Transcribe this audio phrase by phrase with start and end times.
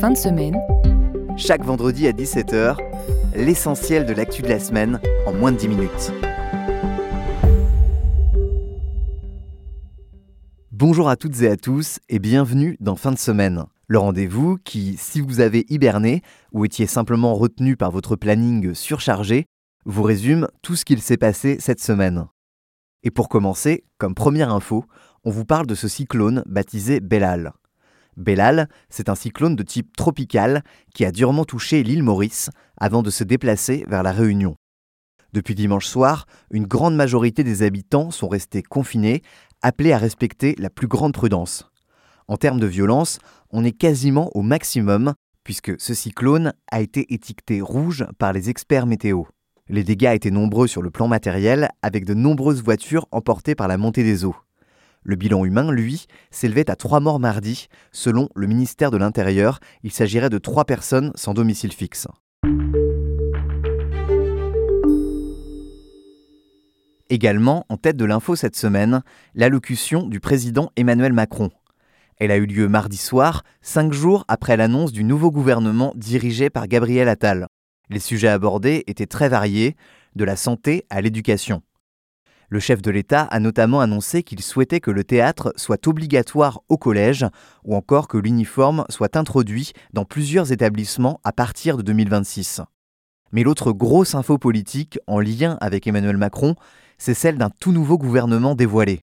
[0.00, 0.56] Fin de semaine.
[1.38, 2.76] Chaque vendredi à 17h,
[3.34, 6.12] l'essentiel de l'actu de la semaine en moins de 10 minutes.
[10.70, 13.64] Bonjour à toutes et à tous et bienvenue dans Fin de semaine.
[13.86, 16.20] Le rendez-vous qui, si vous avez hiberné
[16.52, 19.46] ou étiez simplement retenu par votre planning surchargé,
[19.86, 22.26] vous résume tout ce qu'il s'est passé cette semaine.
[23.02, 24.84] Et pour commencer, comme première info,
[25.24, 27.52] on vous parle de ce cyclone baptisé Bellal.
[28.16, 30.62] Bellal, c'est un cyclone de type tropical
[30.94, 34.56] qui a durement touché l'île Maurice avant de se déplacer vers la Réunion.
[35.32, 39.22] Depuis dimanche soir, une grande majorité des habitants sont restés confinés,
[39.62, 41.70] appelés à respecter la plus grande prudence.
[42.28, 43.18] En termes de violence,
[43.50, 45.14] on est quasiment au maximum
[45.44, 49.22] puisque ce cyclone a été étiqueté rouge par les experts météo.
[49.68, 53.78] Les dégâts étaient nombreux sur le plan matériel, avec de nombreuses voitures emportées par la
[53.78, 54.36] montée des eaux.
[55.08, 57.68] Le bilan humain, lui, s'élevait à trois morts mardi.
[57.92, 62.08] Selon le ministère de l'Intérieur, il s'agirait de trois personnes sans domicile fixe.
[67.08, 69.04] Également, en tête de l'info cette semaine,
[69.36, 71.50] l'allocution du président Emmanuel Macron.
[72.16, 76.66] Elle a eu lieu mardi soir, cinq jours après l'annonce du nouveau gouvernement dirigé par
[76.66, 77.46] Gabriel Attal.
[77.90, 79.76] Les sujets abordés étaient très variés,
[80.16, 81.62] de la santé à l'éducation.
[82.48, 86.76] Le chef de l'État a notamment annoncé qu'il souhaitait que le théâtre soit obligatoire au
[86.76, 87.26] collège
[87.64, 92.60] ou encore que l'uniforme soit introduit dans plusieurs établissements à partir de 2026.
[93.32, 96.54] Mais l'autre grosse info politique en lien avec Emmanuel Macron,
[96.98, 99.00] c'est celle d'un tout nouveau gouvernement dévoilé.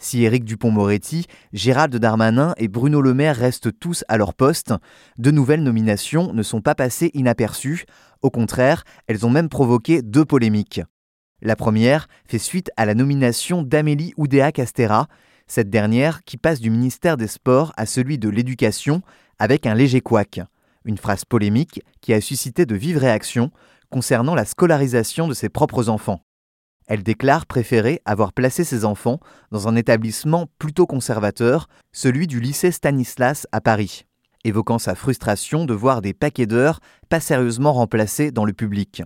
[0.00, 4.72] Si Éric Dupont-Moretti, Gérald Darmanin et Bruno Le Maire restent tous à leur poste,
[5.18, 7.84] de nouvelles nominations ne sont pas passées inaperçues.
[8.22, 10.80] Au contraire, elles ont même provoqué deux polémiques.
[11.40, 15.06] La première fait suite à la nomination d'Amélie Oudéa Castera,
[15.46, 19.02] cette dernière qui passe du ministère des Sports à celui de l'Éducation
[19.38, 20.40] avec un léger couac.
[20.84, 23.52] Une phrase polémique qui a suscité de vives réactions
[23.88, 26.24] concernant la scolarisation de ses propres enfants.
[26.88, 29.20] Elle déclare préférer avoir placé ses enfants
[29.52, 34.06] dans un établissement plutôt conservateur, celui du lycée Stanislas à Paris,
[34.42, 39.02] évoquant sa frustration de voir des paquets d'heures pas sérieusement remplacés dans le public.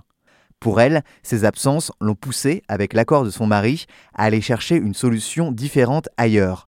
[0.62, 4.94] Pour elle, ces absences l'ont poussée, avec l'accord de son mari, à aller chercher une
[4.94, 6.68] solution différente ailleurs.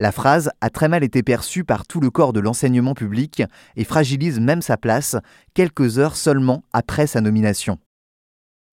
[0.00, 3.42] La phrase a très mal été perçue par tout le corps de l'enseignement public
[3.76, 5.14] et fragilise même sa place
[5.52, 7.78] quelques heures seulement après sa nomination.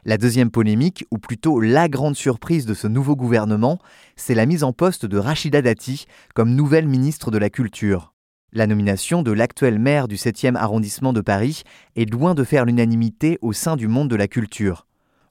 [0.05, 3.79] La deuxième polémique, ou plutôt la grande surprise de ce nouveau gouvernement,
[4.16, 8.15] c'est la mise en poste de Rachida Dati comme nouvelle ministre de la Culture.
[8.55, 11.63] La nomination de l'actuel maire du 7e arrondissement de Paris
[11.97, 14.88] est loin de faire l'unanimité au sein du monde de la culture.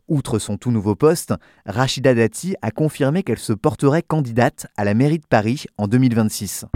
[0.08, 1.32] Outre son tout nouveau poste,
[1.64, 6.66] Rachida Dati a confirmé qu'elle se porterait candidate à la mairie de Paris en 2026.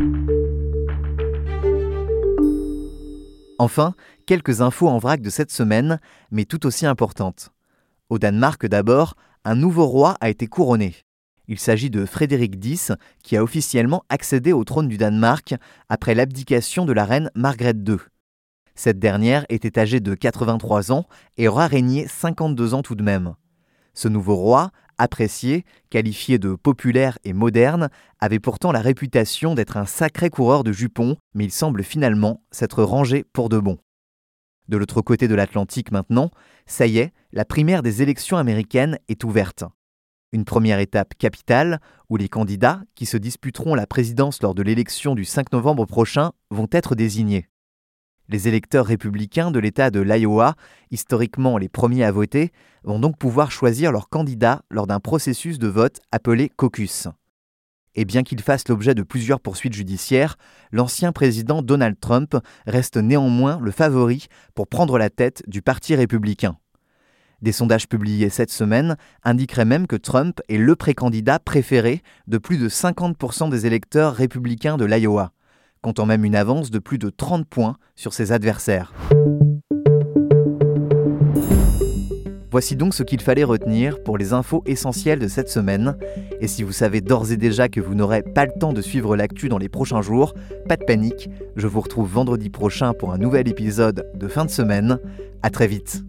[3.58, 3.94] Enfin,
[4.24, 7.50] quelques infos en vrac de cette semaine, mais tout aussi importantes.
[8.08, 10.94] Au Danemark d'abord, un nouveau roi a été couronné.
[11.48, 12.92] Il s'agit de Frédéric X,
[13.22, 15.54] qui a officiellement accédé au trône du Danemark
[15.88, 17.96] après l'abdication de la reine Margrethe II.
[18.74, 21.06] Cette dernière était âgée de 83 ans
[21.38, 23.34] et aura régné 52 ans tout de même.
[23.94, 27.88] Ce nouveau roi, apprécié, qualifié de populaire et moderne,
[28.20, 32.82] avait pourtant la réputation d'être un sacré coureur de jupons, mais il semble finalement s'être
[32.82, 33.78] rangé pour de bon.
[34.68, 36.30] De l'autre côté de l'Atlantique maintenant,
[36.66, 39.64] ça y est, la primaire des élections américaines est ouverte.
[40.32, 41.80] Une première étape capitale
[42.10, 46.32] où les candidats qui se disputeront la présidence lors de l'élection du 5 novembre prochain
[46.50, 47.48] vont être désignés.
[48.28, 50.54] Les électeurs républicains de l'État de l'Iowa,
[50.90, 52.52] historiquement les premiers à voter,
[52.84, 57.08] vont donc pouvoir choisir leur candidat lors d'un processus de vote appelé caucus.
[57.94, 60.36] Et bien qu'il fasse l'objet de plusieurs poursuites judiciaires,
[60.72, 66.58] l'ancien président Donald Trump reste néanmoins le favori pour prendre la tête du Parti républicain.
[67.40, 72.58] Des sondages publiés cette semaine indiqueraient même que Trump est le précandidat préféré de plus
[72.58, 75.30] de 50% des électeurs républicains de l'Iowa,
[75.80, 78.92] comptant même une avance de plus de 30 points sur ses adversaires.
[82.50, 85.96] Voici donc ce qu'il fallait retenir pour les infos essentielles de cette semaine.
[86.40, 89.16] Et si vous savez d'ores et déjà que vous n'aurez pas le temps de suivre
[89.16, 90.34] l'actu dans les prochains jours,
[90.66, 94.50] pas de panique, je vous retrouve vendredi prochain pour un nouvel épisode de fin de
[94.50, 94.98] semaine.
[95.42, 96.02] À très vite.